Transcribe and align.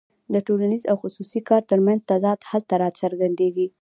د 0.33 0.35
ټولنیز 0.47 0.83
او 0.91 0.95
خصوصي 1.01 1.39
کار 1.49 1.61
ترمنځ 1.69 1.99
تضاد 2.09 2.39
هلته 2.49 2.73
راڅرګندېږي 2.81 3.65